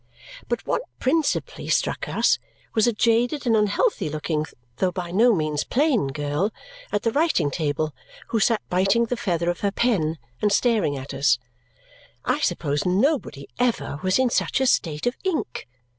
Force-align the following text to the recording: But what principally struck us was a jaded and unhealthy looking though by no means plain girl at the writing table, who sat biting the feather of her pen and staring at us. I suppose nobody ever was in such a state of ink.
But 0.49 0.65
what 0.65 0.81
principally 0.97 1.67
struck 1.69 2.09
us 2.09 2.39
was 2.73 2.87
a 2.87 2.91
jaded 2.91 3.45
and 3.45 3.55
unhealthy 3.55 4.09
looking 4.09 4.47
though 4.77 4.91
by 4.91 5.11
no 5.11 5.35
means 5.35 5.63
plain 5.63 6.07
girl 6.07 6.51
at 6.91 7.03
the 7.03 7.11
writing 7.11 7.51
table, 7.51 7.93
who 8.29 8.39
sat 8.39 8.63
biting 8.67 9.05
the 9.05 9.15
feather 9.15 9.51
of 9.51 9.59
her 9.59 9.69
pen 9.69 10.17
and 10.41 10.51
staring 10.51 10.97
at 10.97 11.13
us. 11.13 11.37
I 12.25 12.39
suppose 12.39 12.83
nobody 12.83 13.47
ever 13.59 13.99
was 14.01 14.17
in 14.17 14.31
such 14.31 14.59
a 14.59 14.65
state 14.65 15.05
of 15.05 15.15
ink. 15.23 15.67